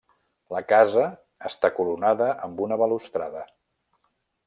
[0.55, 1.03] La casa
[1.51, 3.49] està coronada amb una balustrada.